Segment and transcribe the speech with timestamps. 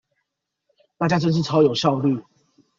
[0.97, 2.23] 大家真是超有效率